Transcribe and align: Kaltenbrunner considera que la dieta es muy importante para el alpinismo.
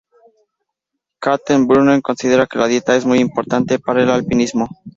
Kaltenbrunner 1.19 2.01
considera 2.01 2.47
que 2.47 2.57
la 2.57 2.65
dieta 2.65 2.95
es 2.95 3.05
muy 3.05 3.19
importante 3.19 3.77
para 3.77 4.01
el 4.01 4.09
alpinismo. 4.09 4.67